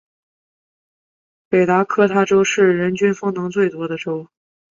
[1.47, 4.27] 北达科他州是人均风能最多的州。